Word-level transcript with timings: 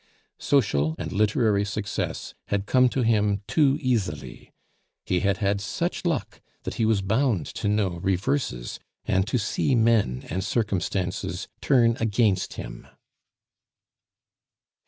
Social 0.39 0.95
and 0.97 1.11
literary 1.11 1.63
success 1.63 2.33
had 2.47 2.65
come 2.65 2.89
to 2.89 3.03
him 3.03 3.43
too 3.45 3.77
easily; 3.79 4.51
he 5.05 5.19
had 5.19 5.37
had 5.37 5.61
such 5.61 6.05
luck 6.05 6.41
that 6.63 6.73
he 6.73 6.87
was 6.87 7.03
bound 7.03 7.45
to 7.45 7.67
know 7.67 7.99
reverses 7.99 8.79
and 9.05 9.27
to 9.27 9.37
see 9.37 9.75
men 9.75 10.25
and 10.27 10.43
circumstances 10.43 11.47
turn 11.61 11.97
against 11.99 12.53
him. 12.53 12.87